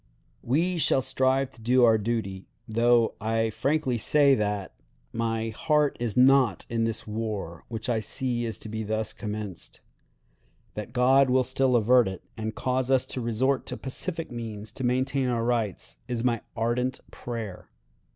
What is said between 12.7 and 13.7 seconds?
us to resort